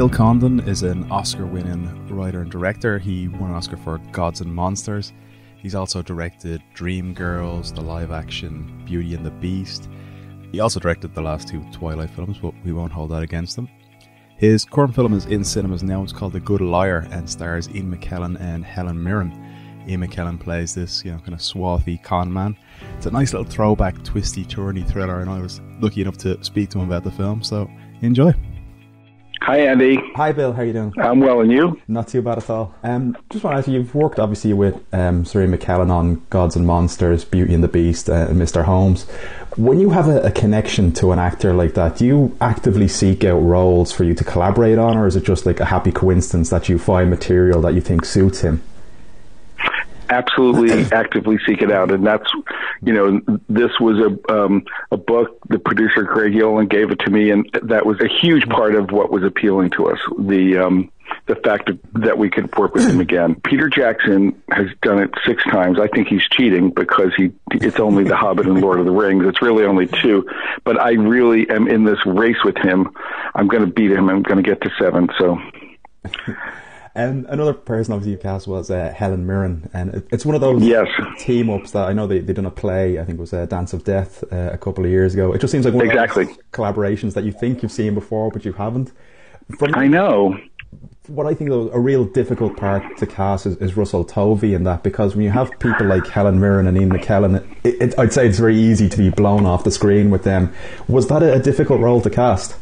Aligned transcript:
Bill 0.00 0.08
Condon 0.08 0.60
is 0.60 0.82
an 0.82 1.12
Oscar 1.12 1.44
winning 1.44 2.08
writer 2.08 2.40
and 2.40 2.50
director. 2.50 2.98
He 2.98 3.28
won 3.28 3.50
an 3.50 3.56
Oscar 3.56 3.76
for 3.76 3.98
Gods 4.12 4.40
and 4.40 4.50
Monsters. 4.50 5.12
He's 5.58 5.74
also 5.74 6.00
directed 6.00 6.62
Dreamgirls, 6.74 7.74
the 7.74 7.82
live 7.82 8.10
action 8.10 8.82
Beauty 8.86 9.14
and 9.14 9.26
the 9.26 9.30
Beast. 9.30 9.90
He 10.52 10.60
also 10.60 10.80
directed 10.80 11.14
the 11.14 11.20
last 11.20 11.48
two 11.48 11.62
Twilight 11.70 12.08
films, 12.08 12.38
but 12.38 12.54
we 12.64 12.72
won't 12.72 12.92
hold 12.92 13.10
that 13.10 13.22
against 13.22 13.58
him. 13.58 13.68
His 14.38 14.64
current 14.64 14.94
film 14.94 15.12
is 15.12 15.26
in 15.26 15.44
cinemas 15.44 15.82
now. 15.82 16.02
It's 16.02 16.14
called 16.14 16.32
The 16.32 16.40
Good 16.40 16.62
Liar 16.62 17.06
and 17.10 17.28
stars 17.28 17.68
Ian 17.68 17.94
McKellen 17.94 18.40
and 18.40 18.64
Helen 18.64 19.04
Mirren. 19.04 19.84
Ian 19.86 20.00
McKellen 20.00 20.40
plays 20.40 20.74
this, 20.74 21.04
you 21.04 21.12
know, 21.12 21.18
kind 21.18 21.34
of 21.34 21.42
swarthy 21.42 21.98
con 21.98 22.32
man. 22.32 22.56
It's 22.96 23.04
a 23.04 23.10
nice 23.10 23.34
little 23.34 23.46
throwback, 23.46 24.02
twisty, 24.02 24.46
turny 24.46 24.82
thriller, 24.88 25.20
and 25.20 25.28
I 25.28 25.42
was 25.42 25.60
lucky 25.78 26.00
enough 26.00 26.16
to 26.18 26.42
speak 26.42 26.70
to 26.70 26.78
him 26.78 26.86
about 26.86 27.04
the 27.04 27.10
film, 27.10 27.42
so 27.42 27.70
enjoy. 28.00 28.32
Hi, 29.50 29.62
Andy. 29.62 29.98
Hi, 30.14 30.30
Bill. 30.30 30.52
How 30.52 30.62
are 30.62 30.64
you 30.64 30.72
doing? 30.72 30.94
I'm 30.96 31.18
well, 31.18 31.40
and 31.40 31.50
you? 31.50 31.82
Not 31.88 32.06
too 32.06 32.22
bad 32.22 32.38
at 32.38 32.48
all. 32.48 32.72
Um, 32.84 33.16
just 33.30 33.42
want 33.42 33.54
to 33.54 33.58
ask 33.58 33.66
you, 33.66 33.80
you've 33.80 33.96
worked 33.96 34.20
obviously 34.20 34.52
with 34.52 34.80
um, 34.94 35.24
Sir 35.24 35.44
McKellen 35.48 35.90
on 35.90 36.24
Gods 36.30 36.54
and 36.54 36.64
Monsters, 36.64 37.24
Beauty 37.24 37.52
and 37.52 37.64
the 37.64 37.66
Beast, 37.66 38.08
uh, 38.08 38.28
and 38.28 38.40
Mr. 38.40 38.62
Holmes. 38.62 39.10
When 39.56 39.80
you 39.80 39.90
have 39.90 40.06
a, 40.06 40.20
a, 40.20 40.30
connection 40.30 40.92
to 40.92 41.10
an 41.10 41.18
actor 41.18 41.52
like 41.52 41.74
that, 41.74 41.96
do 41.96 42.06
you 42.06 42.36
actively 42.40 42.86
seek 42.86 43.24
out 43.24 43.40
roles 43.40 43.90
for 43.90 44.04
you 44.04 44.14
to 44.14 44.22
collaborate 44.22 44.78
on, 44.78 44.96
or 44.96 45.08
is 45.08 45.16
it 45.16 45.24
just 45.24 45.44
like 45.46 45.58
a 45.58 45.64
happy 45.64 45.90
coincidence 45.90 46.50
that 46.50 46.68
you 46.68 46.78
find 46.78 47.10
material 47.10 47.60
that 47.62 47.74
you 47.74 47.80
think 47.80 48.04
suits 48.04 48.42
him? 48.42 48.62
absolutely 50.10 50.84
actively 50.92 51.38
seek 51.46 51.62
it 51.62 51.70
out. 51.70 51.90
And 51.90 52.06
that's, 52.06 52.30
you 52.82 52.92
know, 52.92 53.20
this 53.48 53.70
was 53.80 53.98
a 53.98 54.32
um, 54.32 54.64
a 54.90 54.96
book. 54.96 55.38
The 55.48 55.58
producer 55.58 56.02
Greg 56.02 56.32
Yolen 56.32 56.68
gave 56.68 56.90
it 56.90 57.00
to 57.00 57.10
me, 57.10 57.30
and 57.30 57.48
that 57.62 57.86
was 57.86 58.00
a 58.00 58.08
huge 58.08 58.48
part 58.48 58.74
of 58.74 58.90
what 58.90 59.10
was 59.10 59.22
appealing 59.22 59.70
to 59.70 59.88
us. 59.88 59.98
The 60.18 60.58
um, 60.58 60.90
the 61.26 61.36
fact 61.36 61.70
that 61.94 62.18
we 62.18 62.30
could 62.30 62.54
work 62.56 62.74
with 62.74 62.88
him 62.88 63.00
again. 63.08 63.34
Peter 63.44 63.68
Jackson 63.68 64.40
has 64.50 64.68
done 64.82 65.00
it 65.00 65.10
six 65.26 65.42
times. 65.44 65.78
I 65.78 65.88
think 65.88 66.08
he's 66.08 66.26
cheating 66.30 66.70
because 66.70 67.12
he 67.16 67.32
it's 67.52 67.80
only 67.80 68.04
The 68.04 68.16
Hobbit 68.16 68.46
and 68.46 68.60
Lord 68.60 68.80
of 68.80 68.86
the 68.86 68.92
Rings. 68.92 69.24
It's 69.26 69.42
really 69.42 69.64
only 69.64 69.86
two. 69.86 70.28
But 70.64 70.80
I 70.80 70.92
really 70.92 71.48
am 71.50 71.68
in 71.68 71.84
this 71.84 72.04
race 72.06 72.42
with 72.44 72.56
him. 72.56 72.90
I'm 73.34 73.48
going 73.48 73.64
to 73.64 73.72
beat 73.72 73.92
him. 73.92 74.08
I'm 74.08 74.22
going 74.22 74.42
to 74.42 74.48
get 74.48 74.60
to 74.62 74.70
seven. 74.78 75.08
So. 75.18 75.38
Um, 76.96 77.24
another 77.28 77.52
person 77.52 77.94
obviously 77.94 78.12
you 78.12 78.18
cast 78.18 78.48
was 78.48 78.68
uh, 78.68 78.92
Helen 78.96 79.24
Mirren, 79.24 79.70
and 79.72 79.94
it, 79.94 80.08
it's 80.10 80.26
one 80.26 80.34
of 80.34 80.40
those 80.40 80.62
yes. 80.62 80.88
team 81.18 81.48
ups 81.48 81.70
that 81.70 81.88
I 81.88 81.92
know 81.92 82.08
they 82.08 82.18
they 82.18 82.32
done 82.32 82.46
a 82.46 82.50
play. 82.50 82.98
I 82.98 83.04
think 83.04 83.18
it 83.18 83.20
was 83.20 83.32
a 83.32 83.42
uh, 83.42 83.46
Dance 83.46 83.72
of 83.72 83.84
Death 83.84 84.24
uh, 84.32 84.50
a 84.52 84.58
couple 84.58 84.84
of 84.84 84.90
years 84.90 85.14
ago. 85.14 85.32
It 85.32 85.40
just 85.40 85.52
seems 85.52 85.64
like 85.64 85.74
one 85.74 85.86
exactly. 85.86 86.24
of 86.24 86.28
those 86.30 86.38
collaborations 86.52 87.14
that 87.14 87.22
you 87.24 87.30
think 87.30 87.62
you've 87.62 87.70
seen 87.70 87.94
before, 87.94 88.30
but 88.30 88.44
you 88.44 88.52
haven't. 88.52 88.90
From, 89.56 89.74
I 89.74 89.86
know. 89.86 90.36
What 91.06 91.26
I 91.26 91.34
think 91.34 91.50
though, 91.50 91.70
a 91.70 91.78
real 91.78 92.04
difficult 92.04 92.56
part 92.56 92.82
to 92.98 93.06
cast 93.06 93.46
is, 93.46 93.56
is, 93.56 93.76
Russell 93.76 94.04
Tovey 94.04 94.54
in 94.54 94.62
that 94.64 94.84
because 94.84 95.16
when 95.16 95.24
you 95.24 95.30
have 95.30 95.50
people 95.58 95.86
like 95.86 96.06
Helen 96.06 96.38
Mirren 96.38 96.68
and 96.68 96.76
Ian 96.76 96.90
McKellen, 96.90 97.44
it, 97.64 97.82
it, 97.82 97.98
I'd 97.98 98.12
say 98.12 98.28
it's 98.28 98.38
very 98.38 98.56
easy 98.56 98.88
to 98.88 98.96
be 98.96 99.10
blown 99.10 99.44
off 99.44 99.64
the 99.64 99.72
screen 99.72 100.10
with 100.10 100.22
them. 100.22 100.52
Was 100.86 101.08
that 101.08 101.22
a, 101.22 101.34
a 101.34 101.38
difficult 101.40 101.80
role 101.80 102.00
to 102.00 102.10
cast? 102.10 102.56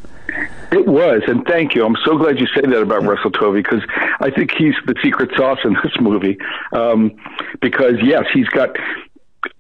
It 0.71 0.87
was, 0.87 1.23
and 1.27 1.47
thank 1.47 1.75
you. 1.75 1.85
I'm 1.85 1.97
so 2.05 2.19
glad 2.19 2.39
you 2.39 2.47
say 2.49 2.61
that 2.61 2.83
about 2.83 3.03
Russell 3.03 3.31
Tovey 3.31 3.63
because 3.63 3.83
I 4.21 4.31
think 4.31 4.51
he's 4.53 4.75
the 4.87 4.95
secret 5.03 5.31
sauce 5.37 5.61
in 5.65 5.75
this 5.83 5.93
movie. 6.01 6.39
Um, 6.73 7.17
because 7.61 7.95
yes, 8.03 8.25
he's 8.33 8.49
got. 8.49 8.77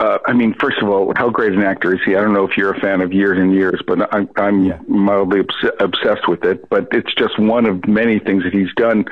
Uh, 0.00 0.18
I 0.26 0.32
mean, 0.32 0.54
first 0.54 0.78
of 0.82 0.88
all, 0.88 1.12
how 1.16 1.30
great 1.30 1.52
an 1.52 1.62
actor 1.62 1.94
is 1.94 2.00
he? 2.04 2.14
I 2.16 2.20
don't 2.20 2.34
know 2.34 2.44
if 2.44 2.56
you're 2.56 2.74
a 2.74 2.80
fan 2.80 3.00
of 3.00 3.12
Years 3.12 3.38
and 3.38 3.54
Years, 3.54 3.80
but 3.86 4.12
I'm, 4.12 4.28
I'm 4.36 4.64
yeah. 4.64 4.80
mildly 4.88 5.40
obs- 5.40 5.72
obsessed 5.80 6.28
with 6.28 6.44
it. 6.44 6.68
But 6.68 6.88
it's 6.90 7.14
just 7.14 7.38
one 7.38 7.64
of 7.64 7.86
many 7.86 8.18
things 8.18 8.42
that 8.42 8.52
he's 8.52 8.72
done. 8.74 9.06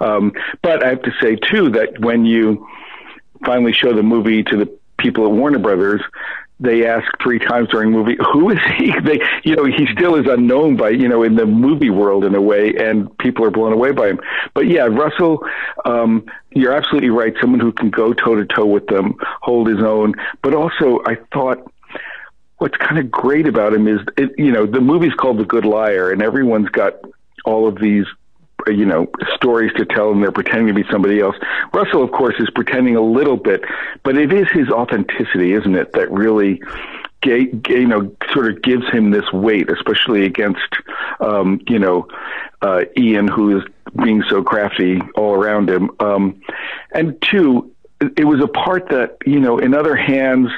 Um, 0.00 0.32
but 0.62 0.82
I 0.84 0.90
have 0.90 1.02
to 1.02 1.12
say 1.20 1.36
too 1.36 1.70
that 1.70 1.98
when 1.98 2.24
you 2.24 2.66
finally 3.44 3.72
show 3.72 3.94
the 3.94 4.02
movie 4.02 4.44
to 4.44 4.56
the 4.56 4.78
people 4.98 5.26
at 5.26 5.32
Warner 5.32 5.58
Brothers, 5.58 6.00
they 6.62 6.86
ask 6.86 7.04
three 7.22 7.38
times 7.38 7.68
during 7.70 7.90
movie, 7.90 8.16
who 8.32 8.50
is 8.50 8.58
he? 8.78 8.92
They, 9.02 9.20
you 9.42 9.56
know, 9.56 9.64
he 9.64 9.86
still 9.92 10.14
is 10.14 10.26
unknown 10.28 10.76
by, 10.76 10.90
you 10.90 11.08
know, 11.08 11.24
in 11.24 11.34
the 11.34 11.44
movie 11.44 11.90
world 11.90 12.24
in 12.24 12.36
a 12.36 12.40
way, 12.40 12.72
and 12.78 13.16
people 13.18 13.44
are 13.44 13.50
blown 13.50 13.72
away 13.72 13.90
by 13.90 14.08
him. 14.08 14.20
But 14.54 14.68
yeah, 14.68 14.82
Russell, 14.82 15.44
um, 15.84 16.24
you're 16.50 16.72
absolutely 16.72 17.10
right. 17.10 17.34
Someone 17.40 17.58
who 17.58 17.72
can 17.72 17.90
go 17.90 18.12
toe 18.12 18.36
to 18.36 18.44
toe 18.44 18.66
with 18.66 18.86
them, 18.86 19.14
hold 19.40 19.66
his 19.66 19.82
own. 19.82 20.14
But 20.42 20.54
also, 20.54 21.00
I 21.04 21.16
thought 21.32 21.68
what's 22.58 22.76
kind 22.76 22.98
of 22.98 23.10
great 23.10 23.48
about 23.48 23.74
him 23.74 23.88
is, 23.88 23.98
it, 24.16 24.30
you 24.38 24.52
know, 24.52 24.66
the 24.66 24.80
movie's 24.80 25.14
called 25.14 25.38
The 25.38 25.44
Good 25.44 25.64
Liar, 25.64 26.12
and 26.12 26.22
everyone's 26.22 26.68
got 26.68 26.94
all 27.44 27.66
of 27.66 27.80
these 27.80 28.06
you 28.68 28.84
know 28.84 29.10
stories 29.34 29.72
to 29.76 29.84
tell 29.84 30.12
and 30.12 30.22
they're 30.22 30.32
pretending 30.32 30.68
to 30.68 30.74
be 30.74 30.88
somebody 30.90 31.20
else. 31.20 31.36
Russell, 31.72 32.02
of 32.02 32.10
course, 32.12 32.34
is 32.38 32.48
pretending 32.54 32.96
a 32.96 33.02
little 33.02 33.36
bit, 33.36 33.62
but 34.02 34.16
it 34.16 34.32
is 34.32 34.46
his 34.50 34.68
authenticity, 34.68 35.52
isn't 35.52 35.74
it, 35.74 35.92
that 35.92 36.10
really. 36.10 36.60
You 37.24 37.86
know, 37.86 38.12
sort 38.32 38.50
of 38.50 38.62
gives 38.62 38.82
him 38.90 39.12
this 39.12 39.32
weight, 39.32 39.70
especially 39.70 40.24
against, 40.24 40.58
um, 41.20 41.60
you 41.68 41.78
know, 41.78 42.08
uh, 42.62 42.80
Ian, 42.98 43.28
who 43.28 43.58
is 43.58 43.64
being 44.02 44.24
so 44.28 44.42
crafty 44.42 45.00
all 45.14 45.34
around 45.34 45.70
him. 45.70 45.90
Um, 46.00 46.40
and 46.92 47.20
two, 47.22 47.70
it 48.16 48.24
was 48.24 48.40
a 48.42 48.48
part 48.48 48.88
that 48.88 49.18
you 49.24 49.38
know, 49.38 49.58
in 49.58 49.72
other 49.72 49.94
hands, 49.94 50.48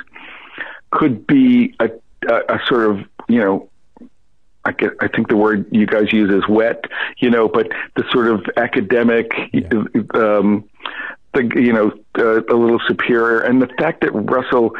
could 0.91 1.27
be 1.27 1.75
a, 1.81 1.91
a, 2.29 2.55
a 2.55 2.61
sort 2.67 2.91
of 2.91 3.01
you 3.29 3.41
know 3.41 3.69
I, 4.67 4.73
get, 4.73 4.93
I 5.01 5.09
think 5.09 5.29
the 5.29 5.37
word 5.37 5.67
you 5.71 5.87
guys 5.87 6.13
use 6.13 6.33
is 6.33 6.49
wet, 6.49 6.85
you 7.19 7.31
know, 7.31 7.49
but 7.49 7.69
the 7.97 8.05
sort 8.11 8.29
of 8.29 8.45
academic, 8.57 9.33
yeah. 9.53 9.69
um, 10.15 10.69
the, 11.35 11.51
you 11.57 11.73
know, 11.73 11.93
uh, 12.19 12.43
a 12.45 12.57
little 12.57 12.81
superior. 12.87 13.41
And 13.41 13.61
the 13.61 13.69
fact 13.79 14.01
that 14.03 14.13
Russell 14.13 14.75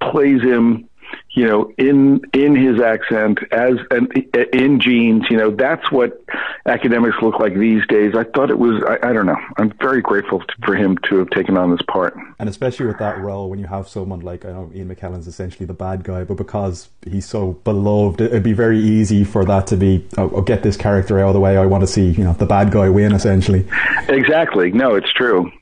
plays 0.00 0.42
him 0.42 0.88
you 1.30 1.46
know, 1.46 1.72
in 1.78 2.20
in 2.32 2.56
his 2.56 2.80
accent 2.80 3.38
as 3.52 3.74
and 3.90 4.12
in 4.52 4.80
jeans, 4.80 5.24
you 5.30 5.36
know, 5.36 5.50
that's 5.50 5.90
what 5.92 6.22
academics 6.66 7.16
look 7.22 7.38
like 7.38 7.54
these 7.54 7.86
days. 7.86 8.14
I 8.16 8.24
thought 8.24 8.50
it 8.50 8.58
was, 8.58 8.82
I, 8.88 9.08
I 9.08 9.12
don't 9.12 9.26
know. 9.26 9.38
I'm 9.56 9.72
very 9.80 10.00
grateful 10.00 10.42
for 10.64 10.74
him 10.74 10.98
to 11.08 11.18
have 11.18 11.30
taken 11.30 11.56
on 11.56 11.70
this 11.70 11.80
part. 11.88 12.16
And 12.38 12.48
especially 12.48 12.86
with 12.86 12.98
that 12.98 13.18
role, 13.18 13.48
when 13.48 13.58
you 13.58 13.66
have 13.66 13.88
someone 13.88 14.20
like 14.20 14.44
I 14.44 14.48
know 14.48 14.70
Ian 14.74 14.94
McKellen's 14.94 15.26
essentially 15.26 15.66
the 15.66 15.74
bad 15.74 16.02
guy, 16.02 16.24
but 16.24 16.36
because 16.36 16.88
he's 17.06 17.26
so 17.26 17.52
beloved, 17.64 18.20
it'd 18.20 18.42
be 18.42 18.52
very 18.52 18.78
easy 18.78 19.24
for 19.24 19.44
that 19.44 19.66
to 19.68 19.76
be, 19.76 20.06
oh, 20.16 20.30
oh 20.34 20.42
get 20.42 20.62
this 20.62 20.76
character 20.76 21.18
out 21.20 21.28
of 21.28 21.34
the 21.34 21.40
way. 21.40 21.56
I 21.56 21.66
want 21.66 21.82
to 21.82 21.86
see, 21.88 22.10
you 22.10 22.24
know, 22.24 22.32
the 22.32 22.46
bad 22.46 22.70
guy 22.70 22.88
win, 22.88 23.12
essentially. 23.12 23.66
Exactly. 24.08 24.72
No, 24.72 24.94
it's 24.94 25.12
true. 25.12 25.52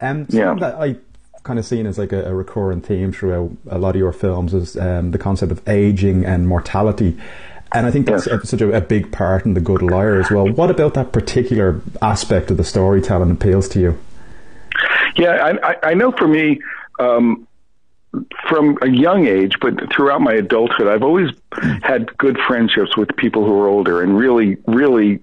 Um, 0.00 0.26
yeah. 0.30 0.54
that 0.60 0.74
I 0.76 0.96
kind 1.42 1.58
of 1.58 1.64
seen 1.64 1.86
as 1.86 1.98
like 1.98 2.12
a, 2.12 2.24
a 2.24 2.34
recurring 2.34 2.80
theme 2.80 3.12
throughout 3.12 3.50
a 3.68 3.78
lot 3.78 3.90
of 3.90 3.96
your 3.96 4.12
films 4.12 4.54
is 4.54 4.76
um, 4.76 5.10
the 5.10 5.18
concept 5.18 5.50
of 5.52 5.66
aging 5.68 6.24
and 6.24 6.46
mortality. 6.46 7.18
And 7.72 7.86
I 7.86 7.90
think 7.90 8.06
that's 8.06 8.26
yes. 8.26 8.48
such 8.48 8.60
a, 8.60 8.72
a, 8.72 8.80
big 8.80 9.12
part 9.12 9.44
in 9.44 9.54
The 9.54 9.60
Good 9.60 9.80
Liar 9.80 10.20
as 10.20 10.30
well. 10.30 10.48
What 10.48 10.70
about 10.70 10.94
that 10.94 11.12
particular 11.12 11.80
aspect 12.02 12.50
of 12.50 12.56
the 12.56 12.64
storytelling 12.64 13.30
appeals 13.30 13.68
to 13.70 13.80
you? 13.80 13.98
Yeah, 15.16 15.56
I, 15.62 15.76
I 15.90 15.94
know 15.94 16.10
for 16.10 16.26
me, 16.26 16.60
um, 16.98 17.46
from 18.48 18.76
a 18.82 18.88
young 18.88 19.26
age, 19.26 19.54
but 19.60 19.74
throughout 19.94 20.20
my 20.20 20.32
adulthood, 20.32 20.88
I've 20.88 21.02
always 21.02 21.30
had 21.82 22.16
good 22.18 22.38
friendships 22.46 22.96
with 22.96 23.14
people 23.16 23.44
who 23.44 23.52
are 23.60 23.68
older 23.68 24.02
and 24.02 24.16
really, 24.16 24.56
really 24.66 25.20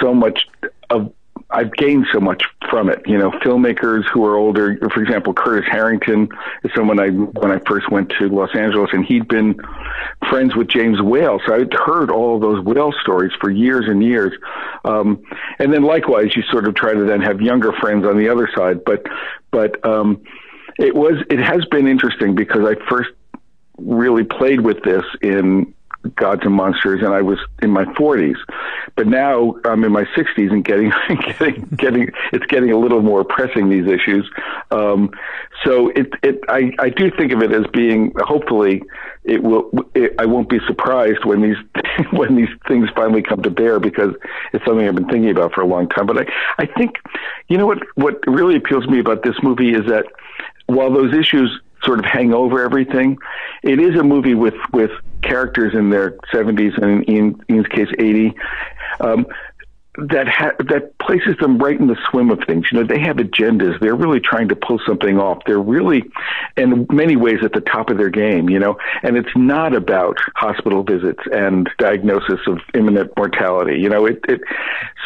so 0.00 0.12
much 0.12 0.46
of 0.90 1.12
I've 1.56 1.72
gained 1.72 2.06
so 2.12 2.20
much 2.20 2.44
from 2.68 2.90
it. 2.90 3.00
You 3.06 3.16
know, 3.16 3.30
filmmakers 3.30 4.04
who 4.12 4.26
are 4.26 4.36
older, 4.36 4.78
for 4.92 5.02
example, 5.02 5.32
Curtis 5.32 5.66
Harrington 5.70 6.28
is 6.62 6.70
someone 6.76 7.00
I 7.00 7.08
when 7.08 7.50
I 7.50 7.60
first 7.66 7.90
went 7.90 8.12
to 8.18 8.28
Los 8.28 8.50
Angeles, 8.54 8.90
and 8.92 9.06
he'd 9.06 9.26
been 9.26 9.58
friends 10.28 10.54
with 10.54 10.68
James 10.68 11.00
Whale, 11.00 11.40
so 11.46 11.54
I'd 11.54 11.72
heard 11.72 12.10
all 12.10 12.38
those 12.38 12.62
Whale 12.62 12.92
stories 13.00 13.32
for 13.40 13.50
years 13.50 13.86
and 13.88 14.04
years. 14.04 14.34
Um, 14.84 15.22
and 15.58 15.72
then 15.72 15.82
likewise, 15.82 16.36
you 16.36 16.42
sort 16.50 16.68
of 16.68 16.74
try 16.74 16.92
to 16.92 17.04
then 17.04 17.22
have 17.22 17.40
younger 17.40 17.72
friends 17.80 18.04
on 18.04 18.18
the 18.18 18.28
other 18.28 18.50
side. 18.54 18.84
But 18.84 19.06
but 19.50 19.82
um, 19.86 20.22
it 20.78 20.94
was 20.94 21.24
it 21.30 21.38
has 21.38 21.64
been 21.70 21.88
interesting 21.88 22.34
because 22.34 22.68
I 22.68 22.74
first 22.90 23.10
really 23.78 24.24
played 24.24 24.60
with 24.60 24.82
this 24.82 25.04
in 25.22 25.72
Gods 26.16 26.42
and 26.44 26.54
Monsters, 26.54 27.02
and 27.02 27.14
I 27.14 27.22
was 27.22 27.38
in 27.62 27.70
my 27.70 27.84
40s. 27.84 28.36
But 28.96 29.06
now 29.06 29.56
I'm 29.64 29.84
in 29.84 29.92
my 29.92 30.04
60s 30.16 30.50
and 30.50 30.64
getting 30.64 30.92
getting 31.38 31.62
getting 31.76 32.10
it's 32.32 32.46
getting 32.46 32.72
a 32.72 32.78
little 32.78 33.02
more 33.02 33.24
pressing 33.24 33.68
these 33.68 33.86
issues. 33.86 34.28
Um, 34.70 35.10
so 35.64 35.88
it 35.90 36.12
it 36.22 36.40
I, 36.48 36.72
I 36.78 36.88
do 36.88 37.10
think 37.10 37.32
of 37.32 37.42
it 37.42 37.52
as 37.52 37.66
being 37.72 38.12
hopefully 38.16 38.82
it 39.24 39.42
will 39.42 39.70
it, 39.94 40.14
I 40.18 40.24
won't 40.26 40.48
be 40.48 40.60
surprised 40.66 41.24
when 41.24 41.42
these 41.42 41.56
when 42.12 42.36
these 42.36 42.48
things 42.66 42.88
finally 42.96 43.22
come 43.22 43.42
to 43.42 43.50
bear 43.50 43.78
because 43.78 44.14
it's 44.52 44.64
something 44.64 44.86
I've 44.86 44.94
been 44.94 45.08
thinking 45.08 45.30
about 45.30 45.52
for 45.52 45.60
a 45.60 45.66
long 45.66 45.88
time. 45.88 46.06
But 46.06 46.18
I 46.18 46.32
I 46.58 46.66
think 46.66 46.96
you 47.48 47.58
know 47.58 47.66
what 47.66 47.78
what 47.94 48.26
really 48.26 48.56
appeals 48.56 48.84
to 48.84 48.90
me 48.90 48.98
about 48.98 49.22
this 49.22 49.36
movie 49.42 49.74
is 49.74 49.86
that 49.86 50.06
while 50.66 50.92
those 50.92 51.14
issues 51.14 51.60
sort 51.84 51.98
of 51.98 52.04
hang 52.04 52.34
over 52.34 52.62
everything. 52.62 53.18
It 53.62 53.78
is 53.80 53.98
a 53.98 54.02
movie 54.02 54.34
with 54.34 54.54
with 54.72 54.90
characters 55.26 55.74
in 55.74 55.90
their 55.90 56.12
70s 56.32 56.80
and 56.82 57.04
in 57.04 57.40
Ian's 57.50 57.66
case 57.68 57.88
80. 57.98 58.34
Um, 59.00 59.26
that 59.98 60.28
ha- 60.28 60.52
that 60.58 60.98
places 60.98 61.36
them 61.40 61.58
right 61.58 61.78
in 61.78 61.86
the 61.86 61.96
swim 62.10 62.30
of 62.30 62.40
things. 62.46 62.66
You 62.70 62.78
know, 62.78 62.86
they 62.86 63.00
have 63.00 63.16
agendas. 63.16 63.80
They're 63.80 63.94
really 63.94 64.20
trying 64.20 64.48
to 64.48 64.56
pull 64.56 64.78
something 64.86 65.18
off. 65.18 65.42
They're 65.46 65.60
really, 65.60 66.04
in 66.56 66.86
many 66.90 67.16
ways, 67.16 67.38
at 67.42 67.52
the 67.52 67.60
top 67.60 67.88
of 67.88 67.96
their 67.96 68.10
game. 68.10 68.50
You 68.50 68.58
know, 68.58 68.76
and 69.02 69.16
it's 69.16 69.34
not 69.34 69.74
about 69.74 70.18
hospital 70.34 70.82
visits 70.82 71.22
and 71.32 71.68
diagnosis 71.78 72.40
of 72.46 72.58
imminent 72.74 73.12
mortality. 73.16 73.78
You 73.78 73.88
know, 73.88 74.06
it, 74.06 74.20
it 74.28 74.40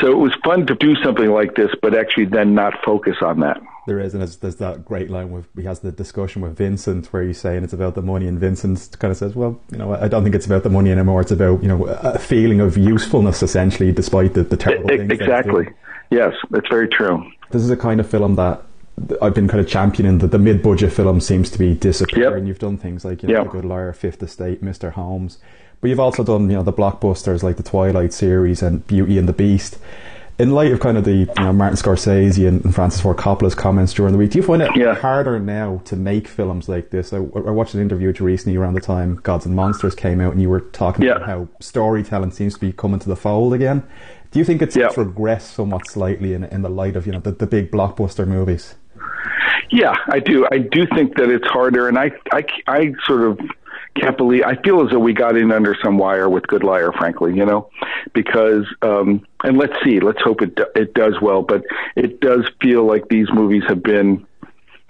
so 0.00 0.10
it 0.10 0.18
was 0.18 0.34
fun 0.44 0.66
to 0.66 0.74
do 0.74 0.96
something 1.04 1.30
like 1.30 1.54
this, 1.54 1.70
but 1.80 1.96
actually 1.96 2.26
then 2.26 2.54
not 2.54 2.74
focus 2.84 3.16
on 3.22 3.40
that. 3.40 3.60
There 3.90 3.98
is, 3.98 4.14
and 4.14 4.20
there's, 4.20 4.36
there's 4.36 4.54
that 4.56 4.84
great 4.84 5.10
line 5.10 5.32
where 5.32 5.42
he 5.56 5.64
has 5.64 5.80
the 5.80 5.90
discussion 5.90 6.42
with 6.42 6.56
Vincent 6.56 7.12
where 7.12 7.24
he's 7.24 7.40
saying 7.40 7.64
it's 7.64 7.72
about 7.72 7.96
the 7.96 8.02
money, 8.02 8.28
and 8.28 8.38
Vincent 8.38 8.96
kind 9.00 9.10
of 9.10 9.18
says, 9.18 9.34
"Well, 9.34 9.60
you 9.72 9.78
know, 9.78 9.92
I 9.92 10.06
don't 10.06 10.22
think 10.22 10.36
it's 10.36 10.46
about 10.46 10.62
the 10.62 10.70
money 10.70 10.92
anymore. 10.92 11.22
It's 11.22 11.32
about 11.32 11.60
you 11.60 11.66
know 11.66 11.86
a 11.86 12.16
feeling 12.16 12.60
of 12.60 12.78
usefulness, 12.78 13.42
essentially, 13.42 13.90
despite 13.90 14.34
the, 14.34 14.44
the 14.44 14.56
terrible 14.56 14.88
it, 14.92 14.98
things." 14.98 15.10
Exactly. 15.10 15.70
Yes, 16.08 16.34
it's 16.54 16.68
very 16.68 16.86
true. 16.86 17.28
This 17.50 17.62
is 17.62 17.70
a 17.70 17.76
kind 17.76 17.98
of 17.98 18.08
film 18.08 18.36
that 18.36 18.62
I've 19.20 19.34
been 19.34 19.48
kind 19.48 19.58
of 19.58 19.66
championing 19.66 20.18
that 20.18 20.30
the 20.30 20.38
mid-budget 20.38 20.92
film 20.92 21.20
seems 21.20 21.50
to 21.50 21.58
be 21.58 21.74
disappearing. 21.74 22.44
Yep. 22.44 22.46
You've 22.46 22.58
done 22.60 22.76
things 22.76 23.04
like 23.04 23.24
you 23.24 23.28
know, 23.30 23.38
yep. 23.38 23.44
The 23.46 23.50
Good 23.50 23.64
Liar, 23.64 23.92
Fifth 23.92 24.22
Estate, 24.22 24.62
Mr. 24.62 24.92
Holmes, 24.92 25.38
but 25.80 25.90
you've 25.90 25.98
also 25.98 26.22
done 26.22 26.48
you 26.48 26.54
know 26.54 26.62
the 26.62 26.72
blockbusters 26.72 27.42
like 27.42 27.56
the 27.56 27.64
Twilight 27.64 28.12
series 28.12 28.62
and 28.62 28.86
Beauty 28.86 29.18
and 29.18 29.28
the 29.28 29.32
Beast 29.32 29.78
in 30.40 30.52
light 30.52 30.72
of 30.72 30.80
kind 30.80 30.96
of 30.96 31.04
the 31.04 31.12
you 31.12 31.26
know, 31.36 31.52
Martin 31.52 31.76
Scorsese 31.76 32.48
and, 32.48 32.74
Francis 32.74 33.02
Ford 33.02 33.18
Coppola's 33.18 33.54
comments 33.54 33.92
during 33.92 34.12
the 34.12 34.18
week, 34.18 34.30
do 34.30 34.38
you 34.38 34.42
find 34.42 34.62
it 34.62 34.70
yeah. 34.74 34.94
harder 34.94 35.38
now 35.38 35.82
to 35.84 35.96
make 35.96 36.26
films 36.26 36.68
like 36.68 36.90
this? 36.90 37.12
I, 37.12 37.18
I, 37.18 37.20
watched 37.20 37.74
an 37.74 37.80
interview 37.80 38.06
with 38.06 38.20
you 38.20 38.26
recently 38.26 38.56
around 38.56 38.74
the 38.74 38.80
time 38.80 39.16
Gods 39.16 39.44
and 39.44 39.54
Monsters 39.54 39.94
came 39.94 40.20
out, 40.20 40.32
and 40.32 40.40
you 40.40 40.48
were 40.48 40.60
talking 40.60 41.04
yeah. 41.04 41.16
about 41.16 41.26
how 41.26 41.48
storytelling 41.60 42.30
seems 42.30 42.54
to 42.54 42.60
be 42.60 42.72
coming 42.72 42.98
to 43.00 43.08
the 43.08 43.16
fold 43.16 43.52
again. 43.52 43.82
Do 44.30 44.38
you 44.38 44.44
think 44.44 44.62
it's 44.62 44.76
yeah. 44.76 44.88
regressed 44.88 45.52
somewhat 45.52 45.86
slightly 45.88 46.32
in, 46.32 46.44
in 46.44 46.62
the 46.62 46.70
light 46.70 46.96
of 46.96 47.04
you 47.04 47.12
know 47.12 47.20
the, 47.20 47.32
the 47.32 47.46
big 47.46 47.70
blockbuster 47.70 48.26
movies? 48.26 48.76
Yeah, 49.70 49.94
I 50.08 50.20
do. 50.20 50.48
I 50.50 50.58
do 50.58 50.86
think 50.94 51.16
that 51.16 51.28
it's 51.28 51.46
harder, 51.46 51.86
and 51.86 51.98
I, 51.98 52.12
I, 52.32 52.44
I 52.66 52.92
sort 53.06 53.22
of 53.22 53.38
can't 53.96 54.16
believe 54.16 54.42
I 54.44 54.56
feel 54.56 54.84
as 54.84 54.90
though 54.90 54.98
we 54.98 55.12
got 55.12 55.36
in 55.36 55.52
under 55.52 55.76
some 55.82 55.98
wire 55.98 56.28
with 56.28 56.46
Good 56.46 56.62
Liar, 56.62 56.92
frankly, 56.92 57.34
you 57.34 57.44
know, 57.44 57.70
because 58.12 58.64
um, 58.82 59.26
and 59.44 59.58
let's 59.58 59.74
see, 59.84 60.00
let's 60.00 60.20
hope 60.22 60.42
it 60.42 60.58
it 60.74 60.94
does 60.94 61.14
well, 61.20 61.42
but 61.42 61.64
it 61.96 62.20
does 62.20 62.48
feel 62.60 62.84
like 62.84 63.08
these 63.08 63.28
movies 63.32 63.62
have 63.68 63.82
been 63.82 64.26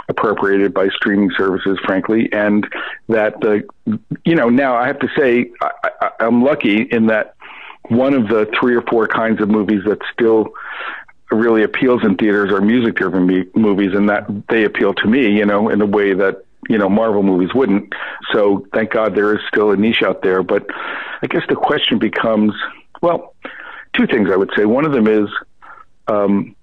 appropriated 0.09 0.75
by 0.75 0.89
streaming 0.89 1.31
services, 1.37 1.79
frankly, 1.85 2.29
and 2.33 2.67
that 3.09 3.41
the 3.41 3.63
you 4.25 4.35
know 4.35 4.49
now 4.49 4.77
I 4.77 4.87
have 4.87 4.99
to 5.01 5.09
say 5.17 5.51
I, 5.63 5.91
I, 6.03 6.11
I'm 6.21 6.43
lucky 6.43 6.83
in 6.83 7.07
that 7.07 7.37
one 7.89 8.15
of 8.15 8.29
the 8.29 8.51
three 8.61 8.77
or 8.77 8.83
four 8.83 9.09
kinds 9.09 9.41
of 9.41 9.49
movies 9.49 9.83
that 9.87 9.99
still 10.13 10.53
really 11.31 11.63
appeals 11.63 12.03
in 12.05 12.17
theaters 12.17 12.53
are 12.53 12.61
music 12.61 12.97
driven 12.97 13.49
movies 13.55 13.93
and 13.95 14.09
that 14.09 14.27
they 14.49 14.65
appeal 14.65 14.93
to 14.93 15.07
me 15.07 15.31
you 15.31 15.47
know 15.47 15.69
in 15.69 15.81
a 15.81 15.87
way 15.87 16.13
that 16.13 16.45
you 16.71 16.79
know 16.79 16.89
Marvel 16.89 17.25
movies 17.25 17.53
wouldn't. 17.53 17.93
So 18.33 18.65
thank 18.73 18.93
God 18.93 19.17
there 19.17 19.35
is 19.35 19.41
still 19.49 19.73
a 19.73 19.77
niche 19.77 20.03
out 20.05 20.23
there. 20.23 20.45
But 20.45 20.67
I 21.21 21.27
guess 21.27 21.43
the 21.49 21.57
question 21.57 21.99
becomes, 21.99 22.55
well, 23.03 23.35
two 23.97 24.07
things 24.07 24.29
I 24.33 24.37
would 24.37 24.53
say. 24.57 24.67
One 24.67 24.87
of 24.87 24.93
them 24.93 25.09
is, 25.09 25.29
um, 26.07 26.55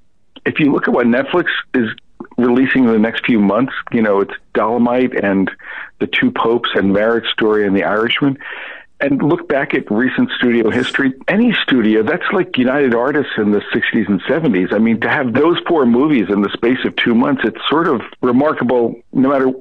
if 0.45 0.61
you 0.61 0.71
look 0.71 0.87
at 0.87 0.93
what 0.93 1.07
Netflix 1.07 1.47
is 1.73 1.89
releasing 2.37 2.85
in 2.85 2.91
the 2.93 2.99
next 2.99 3.25
few 3.25 3.39
months, 3.39 3.73
you 3.91 4.01
know, 4.01 4.21
it's 4.21 4.33
Dolemite 4.53 5.21
and 5.21 5.51
The 5.99 6.07
Two 6.07 6.31
Popes 6.31 6.69
and 6.73 6.93
Marriage 6.93 7.29
Story 7.33 7.67
and 7.67 7.75
The 7.75 7.83
Irishman. 7.83 8.37
And 9.01 9.21
look 9.21 9.47
back 9.47 9.75
at 9.75 9.91
recent 9.91 10.31
studio 10.37 10.71
history. 10.71 11.13
Any 11.27 11.53
studio, 11.61 12.01
that's 12.01 12.23
like 12.33 12.57
United 12.57 12.95
Artists 12.95 13.33
in 13.37 13.51
the 13.51 13.61
60s 13.71 14.07
and 14.07 14.21
70s. 14.23 14.73
I 14.73 14.79
mean, 14.79 15.01
to 15.01 15.09
have 15.09 15.33
those 15.33 15.57
four 15.67 15.85
movies 15.85 16.29
in 16.29 16.41
the 16.41 16.49
space 16.53 16.79
of 16.83 16.95
two 16.95 17.13
months, 17.13 17.43
it's 17.45 17.59
sort 17.69 17.87
of 17.87 18.01
remarkable 18.23 18.95
no 19.13 19.29
matter 19.29 19.51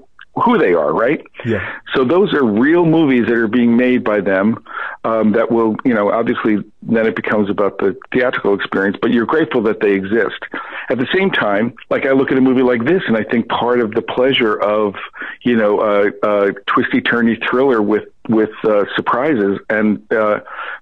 who 0.44 0.58
they 0.58 0.74
are, 0.74 0.92
right? 0.92 1.24
Yeah. 1.44 1.76
So 1.94 2.04
those 2.04 2.34
are 2.34 2.44
real 2.44 2.84
movies 2.84 3.26
that 3.26 3.34
are 3.34 3.48
being 3.48 3.76
made 3.76 4.04
by 4.04 4.20
them. 4.20 4.62
Um, 5.04 5.32
that 5.32 5.50
will, 5.50 5.76
you 5.84 5.94
know, 5.94 6.10
obviously 6.10 6.58
then 6.82 7.06
it 7.06 7.16
becomes 7.16 7.48
about 7.48 7.78
the 7.78 7.96
theatrical 8.12 8.54
experience. 8.54 8.98
But 9.00 9.12
you're 9.12 9.26
grateful 9.26 9.62
that 9.62 9.80
they 9.80 9.92
exist. 9.92 10.44
At 10.90 10.98
the 10.98 11.06
same 11.14 11.30
time, 11.30 11.74
like 11.90 12.06
I 12.06 12.12
look 12.12 12.30
at 12.30 12.38
a 12.38 12.40
movie 12.40 12.62
like 12.62 12.84
this, 12.84 13.02
and 13.06 13.16
I 13.16 13.24
think 13.24 13.48
part 13.48 13.80
of 13.80 13.92
the 13.92 14.02
pleasure 14.02 14.60
of, 14.60 14.94
you 15.42 15.56
know, 15.56 15.80
a, 15.80 16.08
a 16.22 16.52
twisty 16.66 17.00
turny 17.00 17.36
thriller 17.48 17.80
with 17.80 18.04
with 18.28 18.50
uh, 18.64 18.84
surprises 18.94 19.58
and 19.68 20.00
uh, 20.12 20.40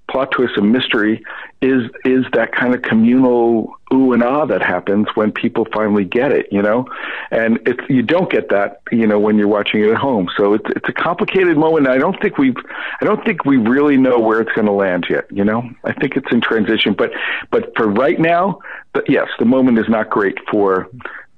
plot 0.09 0.31
twists 0.31 0.57
and 0.57 0.73
mystery 0.73 1.23
is 1.61 1.91
is 2.05 2.25
that 2.33 2.53
kind 2.53 2.75
of 2.75 2.83
communal 2.83 3.75
ooh 3.93 4.13
and 4.13 4.23
ah 4.23 4.45
that 4.45 4.63
happens 4.63 5.07
when 5.15 5.33
people 5.33 5.67
finally 5.73 6.05
get 6.05 6.33
it, 6.33 6.47
you 6.53 6.61
know, 6.61 6.87
and 7.31 7.59
it's 7.67 7.81
you 7.89 8.03
don't 8.03 8.31
get 8.31 8.49
that, 8.51 8.83
you 8.93 9.07
know, 9.07 9.19
when 9.19 9.39
you're 9.39 9.49
watching 9.49 9.83
it 9.83 9.91
at 9.91 9.97
home. 9.97 10.29
So 10.37 10.55
it's 10.55 10.69
it's 10.77 10.89
a 10.89 10.93
complicated 10.93 11.57
moment. 11.57 11.89
I 11.89 11.99
don't 11.99 12.21
think 12.21 12.39
we've 12.39 12.57
I 13.01 13.05
don't 13.05 13.25
think 13.25 13.45
we 13.45 13.57
really 13.57 13.97
know 13.97 14.19
where 14.19 14.41
it's 14.41 14.53
going 14.53 14.67
to 14.67 14.73
land 14.73 15.07
yet. 15.09 15.25
You 15.31 15.45
know, 15.45 15.69
I 15.85 15.93
think 15.93 16.17
it's 16.17 16.31
in 16.31 16.41
transition, 16.41 16.95
but 16.95 17.13
but 17.51 17.73
for 17.77 17.89
right 17.89 18.19
now, 18.19 18.59
but 18.93 19.09
yes, 19.09 19.29
the 19.39 19.45
moment 19.45 19.79
is 19.79 19.89
not 19.89 20.11
great 20.11 20.39
for 20.51 20.89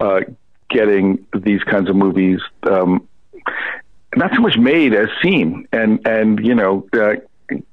uh, 0.00 0.20
getting 0.70 1.24
these 1.34 1.62
kinds 1.62 1.88
of 1.88 1.96
movies. 1.96 2.40
Um, 2.64 3.06
not 4.16 4.32
so 4.34 4.40
much 4.40 4.56
made 4.56 4.94
as 4.94 5.08
seen, 5.22 5.68
and 5.72 6.06
and 6.06 6.44
you 6.44 6.54
know, 6.54 6.86
uh, 6.92 7.14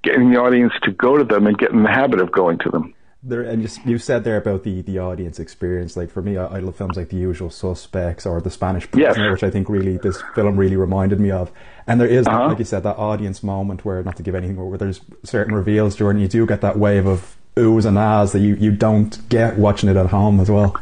getting 0.04 0.32
the 0.32 0.40
audience 0.40 0.74
to 0.84 0.92
go 0.92 1.18
to 1.18 1.24
them 1.24 1.48
and 1.48 1.58
get 1.58 1.72
in 1.72 1.84
the 1.84 1.90
habit 1.90 2.20
of 2.20 2.32
going 2.32 2.60
to 2.60 2.70
them. 2.70 2.94
There, 3.26 3.42
and 3.42 3.64
you, 3.64 3.70
you 3.86 3.98
said 4.00 4.26
there 4.26 4.36
about 4.36 4.64
the, 4.64 4.82
the 4.82 5.00
audience 5.00 5.40
experience. 5.40 5.96
Like 5.96 6.12
for 6.12 6.22
me, 6.22 6.36
I, 6.38 6.46
I 6.46 6.60
love 6.60 6.76
films 6.76 6.98
like 6.98 7.08
The 7.08 7.16
Usual 7.16 7.50
Suspects 7.50 8.26
or 8.26 8.42
The 8.42 8.50
Spanish 8.50 8.92
Prisoner, 8.92 9.24
yes. 9.24 9.32
which 9.32 9.44
I 9.44 9.50
think 9.50 9.70
really 9.70 9.96
this 9.96 10.22
film 10.36 10.58
really 10.58 10.76
reminded 10.76 11.22
me 11.22 11.32
of. 11.32 11.50
And 11.88 12.02
there 12.02 12.08
is, 12.08 12.28
uh-huh. 12.28 12.50
like 12.50 12.60
you 12.60 12.66
said, 12.66 12.84
that 12.84 12.98
audience 12.98 13.42
moment 13.42 13.86
where, 13.86 14.04
not 14.04 14.18
to 14.18 14.24
give 14.24 14.36
anything, 14.36 14.58
where 14.58 14.78
there's 14.78 15.00
certain 15.24 15.56
reveals 15.56 15.96
during, 15.96 16.20
you 16.20 16.28
do 16.28 16.46
get 16.46 16.60
that 16.62 16.78
wave 16.78 17.06
of 17.06 17.38
oohs 17.56 17.86
and 17.86 17.98
ahs 17.98 18.34
that 18.34 18.40
you, 18.40 18.56
you 18.56 18.72
don't 18.72 19.30
get 19.30 19.58
watching 19.58 19.88
it 19.88 19.96
at 19.96 20.08
home 20.08 20.42
as 20.42 20.52
well. 20.52 20.76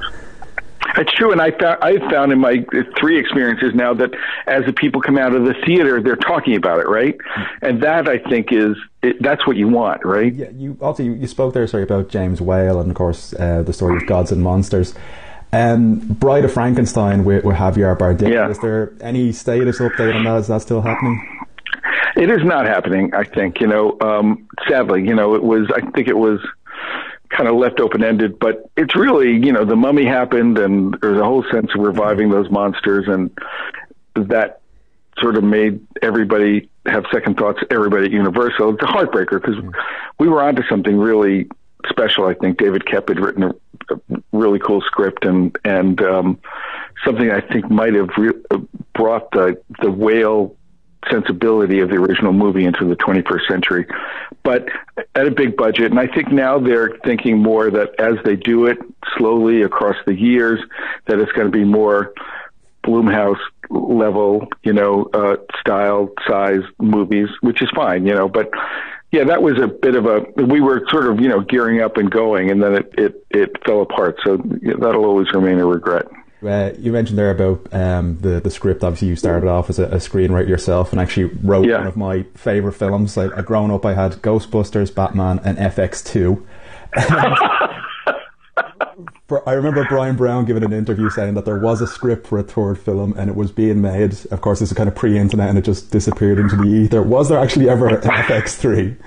It's 0.97 1.11
true, 1.13 1.31
and 1.31 1.41
I 1.41 1.51
found 1.51 1.77
I 1.81 1.97
found 2.11 2.31
in 2.31 2.39
my 2.39 2.65
three 2.99 3.19
experiences 3.19 3.73
now 3.73 3.93
that 3.93 4.11
as 4.47 4.65
the 4.65 4.73
people 4.73 5.01
come 5.01 5.17
out 5.17 5.33
of 5.35 5.45
the 5.45 5.53
theater, 5.65 6.01
they're 6.01 6.15
talking 6.15 6.55
about 6.55 6.79
it, 6.79 6.87
right? 6.87 7.15
And 7.61 7.81
that 7.83 8.07
I 8.09 8.17
think 8.17 8.51
is 8.51 8.75
it, 9.01 9.21
that's 9.21 9.45
what 9.47 9.55
you 9.55 9.67
want, 9.67 10.03
right? 10.05 10.33
Yeah. 10.33 10.49
You 10.49 10.77
also 10.81 11.03
you, 11.03 11.13
you 11.13 11.27
spoke 11.27 11.53
there, 11.53 11.65
sorry, 11.67 11.83
about 11.83 12.09
James 12.09 12.41
Whale 12.41 12.79
and 12.79 12.91
of 12.91 12.97
course 12.97 13.33
uh, 13.33 13.63
the 13.63 13.73
story 13.73 13.97
of 13.97 14.07
Gods 14.07 14.31
and 14.31 14.41
Monsters. 14.43 14.93
Um, 15.53 15.95
Bride 15.99 16.45
of 16.45 16.53
Frankenstein 16.53 17.25
with, 17.25 17.43
with 17.43 17.57
Javier 17.57 17.97
Bardem. 17.97 18.31
Yeah. 18.31 18.49
Is 18.49 18.59
there 18.59 18.93
any 19.01 19.33
status 19.33 19.79
update 19.79 20.15
on 20.15 20.23
that? 20.23 20.37
Is 20.37 20.47
that 20.47 20.61
still 20.61 20.81
happening? 20.81 21.27
It 22.15 22.29
is 22.29 22.43
not 22.43 22.65
happening. 22.65 23.13
I 23.13 23.23
think 23.23 23.59
you 23.61 23.67
know. 23.67 23.97
Um, 24.01 24.47
sadly, 24.69 25.01
you 25.01 25.15
know, 25.15 25.35
it 25.35 25.43
was. 25.43 25.71
I 25.75 25.81
think 25.91 26.07
it 26.07 26.17
was 26.17 26.39
kind 27.35 27.47
of 27.47 27.55
left 27.55 27.79
open 27.79 28.03
ended, 28.03 28.37
but 28.39 28.69
it's 28.75 28.95
really, 28.95 29.33
you 29.33 29.51
know, 29.51 29.65
the 29.65 29.75
mummy 29.75 30.05
happened 30.05 30.57
and 30.57 30.97
there's 31.01 31.19
a 31.19 31.23
whole 31.23 31.43
sense 31.51 31.71
of 31.75 31.81
reviving 31.81 32.29
those 32.29 32.49
monsters 32.49 33.07
and 33.07 33.31
that 34.15 34.61
sort 35.19 35.37
of 35.37 35.43
made 35.43 35.85
everybody 36.01 36.69
have 36.85 37.05
second 37.11 37.37
thoughts, 37.37 37.59
everybody 37.69 38.05
at 38.05 38.11
Universal. 38.11 38.73
It's 38.73 38.83
a 38.83 38.85
heartbreaker 38.85 39.41
because 39.41 39.55
we 40.19 40.27
were 40.27 40.41
onto 40.41 40.63
something 40.69 40.97
really 40.97 41.47
special. 41.87 42.25
I 42.25 42.33
think 42.33 42.57
David 42.57 42.85
Koepp 42.85 43.07
had 43.07 43.19
written 43.19 43.43
a, 43.43 43.53
a 43.89 44.21
really 44.31 44.59
cool 44.59 44.81
script 44.81 45.25
and, 45.25 45.57
and, 45.63 46.01
um, 46.01 46.39
something 47.05 47.31
I 47.31 47.41
think 47.41 47.69
might 47.71 47.93
have 47.95 48.09
re- 48.17 48.67
brought 48.93 49.31
the, 49.31 49.59
the 49.81 49.89
Whale 49.89 50.55
sensibility 51.09 51.79
of 51.79 51.89
the 51.89 51.95
original 51.95 52.33
movie 52.33 52.65
into 52.65 52.85
the 52.85 52.95
21st 52.95 53.47
century, 53.47 53.87
but 54.43 54.67
at 55.15 55.27
a 55.27 55.31
big 55.31 55.55
budget. 55.57 55.91
And 55.91 55.99
I 55.99 56.07
think 56.07 56.31
now 56.31 56.59
they're 56.59 56.97
thinking 57.03 57.39
more 57.39 57.71
that 57.71 57.99
as 57.99 58.15
they 58.23 58.35
do 58.35 58.65
it 58.65 58.77
slowly 59.17 59.63
across 59.63 59.95
the 60.05 60.15
years, 60.15 60.59
that 61.07 61.19
it's 61.19 61.31
going 61.31 61.47
to 61.47 61.51
be 61.51 61.63
more 61.63 62.13
Blumhouse 62.83 63.39
level, 63.69 64.47
you 64.63 64.73
know, 64.73 65.09
uh, 65.13 65.37
style, 65.59 66.09
size 66.27 66.61
movies, 66.79 67.29
which 67.41 67.61
is 67.61 67.69
fine, 67.75 68.05
you 68.05 68.13
know, 68.13 68.27
but 68.27 68.51
yeah, 69.11 69.25
that 69.25 69.43
was 69.43 69.59
a 69.61 69.67
bit 69.67 69.95
of 69.95 70.05
a, 70.05 70.21
we 70.43 70.61
were 70.61 70.85
sort 70.89 71.05
of, 71.07 71.19
you 71.19 71.27
know, 71.27 71.41
gearing 71.41 71.81
up 71.81 71.97
and 71.97 72.09
going 72.09 72.49
and 72.49 72.63
then 72.63 72.75
it, 72.75 72.93
it, 72.97 73.25
it 73.29 73.65
fell 73.65 73.81
apart. 73.81 74.17
So 74.23 74.37
that'll 74.37 75.05
always 75.05 75.31
remain 75.33 75.59
a 75.59 75.65
regret. 75.65 76.05
Uh, 76.43 76.71
you 76.79 76.91
mentioned 76.91 77.17
there 77.17 77.31
about 77.31 77.71
um, 77.73 78.17
the 78.21 78.39
the 78.39 78.49
script. 78.49 78.83
Obviously, 78.83 79.09
you 79.09 79.15
started 79.15 79.47
off 79.47 79.69
as 79.69 79.77
a, 79.77 79.85
a 79.85 79.97
screenwriter 79.97 80.47
yourself, 80.47 80.91
and 80.91 80.99
actually 80.99 81.25
wrote 81.43 81.67
yeah. 81.67 81.77
one 81.77 81.87
of 81.87 81.95
my 81.95 82.23
favorite 82.35 82.73
films. 82.73 83.15
Like, 83.15 83.37
uh, 83.37 83.41
growing 83.41 83.71
up, 83.71 83.85
I 83.85 83.93
had 83.93 84.13
Ghostbusters, 84.13 84.93
Batman, 84.93 85.39
and 85.43 85.57
FX 85.57 86.03
Two. 86.03 86.45
I 89.45 89.53
remember 89.53 89.85
Bryan 89.85 90.17
Brown 90.17 90.45
giving 90.45 90.63
an 90.63 90.73
interview 90.73 91.09
saying 91.09 91.35
that 91.35 91.45
there 91.45 91.59
was 91.59 91.81
a 91.81 91.87
script 91.87 92.27
for 92.27 92.37
a 92.39 92.43
third 92.43 92.77
film 92.77 93.13
and 93.17 93.29
it 93.29 93.35
was 93.35 93.51
being 93.51 93.81
made. 93.81 94.13
Of 94.29 94.41
course, 94.41 94.59
this 94.59 94.71
is 94.71 94.77
kind 94.77 94.89
of 94.89 94.95
pre-internet 94.95 95.47
and 95.47 95.57
it 95.57 95.63
just 95.63 95.89
disappeared 95.89 96.37
into 96.37 96.57
the 96.57 96.65
ether. 96.65 97.01
Was 97.01 97.29
there 97.29 97.39
actually 97.39 97.69
ever 97.69 97.87
an 97.87 97.95
FX3? 98.01 98.97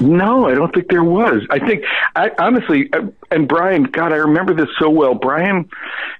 No, 0.00 0.46
I 0.46 0.54
don't 0.54 0.72
think 0.72 0.88
there 0.88 1.02
was. 1.02 1.44
I 1.50 1.58
think, 1.58 1.82
I 2.14 2.30
honestly, 2.38 2.88
uh, 2.92 3.06
and 3.32 3.48
Bryan, 3.48 3.84
God, 3.84 4.12
I 4.12 4.16
remember 4.16 4.54
this 4.54 4.68
so 4.78 4.88
well. 4.88 5.14
Bryan, 5.14 5.68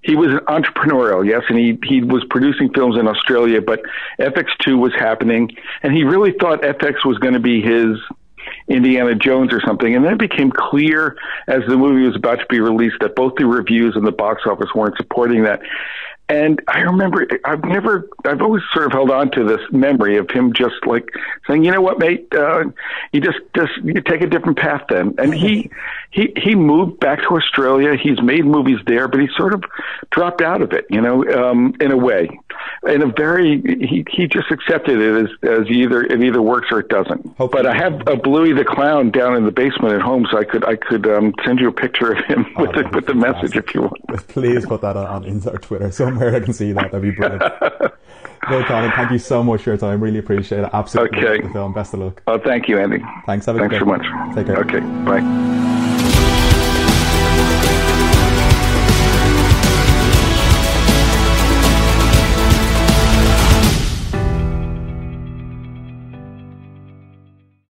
he 0.03 0.17
was 0.17 0.29
an 0.29 0.41
entrepreneurial, 0.47 1.27
yes, 1.27 1.43
and 1.49 1.59
he 1.59 1.79
he 1.83 2.03
was 2.03 2.25
producing 2.31 2.73
films 2.73 2.99
in 2.99 3.09
Australia, 3.09 3.61
but 3.61 3.83
FX2 4.21 4.79
was 4.79 4.93
happening, 4.95 5.51
and 5.83 5.93
he 5.93 6.05
really 6.05 6.33
thought 6.33 6.63
FX 6.63 7.05
was 7.05 7.19
going 7.19 7.35
to 7.35 7.41
be 7.41 7.61
his 7.61 7.99
Indiana 8.69 9.15
Jones 9.15 9.53
or 9.53 9.61
something. 9.61 9.95
And 9.95 10.05
then 10.05 10.13
it 10.13 10.19
became 10.19 10.51
clear 10.51 11.17
as 11.47 11.63
the 11.69 11.77
movie 11.77 12.07
was 12.07 12.17
about 12.17 12.39
to 12.41 12.47
be 12.49 12.61
released 12.61 12.97
that 13.01 13.15
both 13.15 13.35
the 13.37 13.47
reviews 13.47 13.97
and 13.97 14.07
the 14.07 14.13
box 14.13 14.43
office 14.47 14.69
weren't 14.75 14.97
supporting 14.97 15.45
that. 15.45 15.61
And 16.31 16.61
I 16.69 16.81
remember, 16.81 17.27
I've 17.45 17.65
never, 17.65 18.07
I've 18.27 18.43
always 18.43 18.63
sort 18.75 18.85
of 18.85 18.93
held 18.93 19.11
on 19.11 19.31
to 19.31 19.45
this 19.45 19.61
memory 19.73 20.19
of 20.19 20.31
him 20.31 20.53
just 20.53 20.75
like 20.87 21.09
saying, 21.47 21.65
you 21.65 21.71
know 21.71 21.81
what, 21.81 21.99
mate, 21.99 22.29
uh, 22.35 22.65
you 23.13 23.23
just, 23.23 23.39
just, 23.57 23.73
you 23.83 23.95
take 24.03 24.21
a 24.21 24.27
different 24.27 24.59
path 24.59 24.83
then. 24.91 25.15
And 25.17 25.35
he, 25.35 25.71
he, 26.11 26.35
he 26.37 26.55
moved 26.55 27.01
back 27.01 27.21
to 27.21 27.29
Australia. 27.37 27.97
He's 27.97 28.21
made 28.21 28.45
movies 28.45 28.79
there, 28.87 29.09
but 29.09 29.21
he 29.21 29.29
sort 29.39 29.55
of 29.55 29.65
dropped 30.11 30.43
out 30.43 30.61
of 30.61 30.73
it, 30.73 30.85
you 30.91 31.01
know, 31.01 31.25
um, 31.33 31.75
in 31.81 31.93
a 31.93 31.97
way, 31.97 32.29
in 32.87 33.01
a 33.01 33.07
very, 33.07 33.63
he, 33.63 34.05
he 34.11 34.27
just 34.27 34.51
accepted 34.51 35.01
it 35.01 35.25
as, 35.25 35.61
as 35.61 35.67
either, 35.69 36.03
it 36.03 36.23
either 36.23 36.43
works 36.43 36.69
or 36.71 36.81
it 36.81 36.89
doesn't. 36.89 37.25
Hopefully. 37.39 37.63
But 37.63 37.67
I 37.67 37.75
have 37.75 38.07
a 38.07 38.17
Bluey 38.17 38.53
the 38.53 38.67
Clown 38.67 39.11
down 39.11 39.35
in 39.35 39.47
the 39.47 39.51
basement 39.51 39.95
at 39.95 40.03
home, 40.03 40.27
so 40.31 40.39
I 40.39 40.45
could, 40.45 40.65
I 40.65 40.77
could, 40.77 41.07
um, 41.07 41.33
send 41.47 41.59
you 41.59 41.69
a 41.69 41.73
picture 41.73 42.13
of 42.13 42.25
him 42.27 42.47
oh, 42.57 42.63
with 42.63 42.73
the, 42.73 42.91
with 42.95 43.07
the 43.07 43.15
message 43.15 43.57
if 43.57 43.75
you 43.75 43.83
want. 43.83 44.29
Please 44.29 44.67
put 44.67 44.83
that 44.83 44.97
on, 44.97 45.25
on 45.25 45.41
Twitter. 45.61 45.91
So 45.91 46.18
somewhere 46.19 46.41
I 46.41 46.45
can 46.45 46.53
see 46.53 46.73
that. 46.73 46.91
That'd 46.91 47.03
be 47.03 47.11
brilliant. 47.11 47.43
no, 48.51 48.65
Colin, 48.65 48.91
thank 48.93 49.11
you 49.11 49.19
so 49.19 49.43
much 49.43 49.63
for 49.63 49.71
your 49.71 49.77
time. 49.79 50.03
Really 50.03 50.19
appreciate 50.19 50.61
it. 50.61 50.71
Absolutely. 50.73 51.27
Okay. 51.27 51.47
The 51.47 51.53
film. 51.53 51.73
Best 51.73 51.95
of 51.95 52.01
luck. 52.01 52.23
Oh, 52.27 52.39
thank 52.39 52.69
you, 52.69 52.79
Andy. 52.79 53.03
Thanks. 53.27 53.47
Have 53.47 53.57
a 53.57 53.61
Thanks 53.61 53.79
so 53.79 53.85
much. 53.85 54.03
Take 54.35 54.47
care. 54.47 54.59
Okay. 54.59 54.81
Bye. 55.05 55.78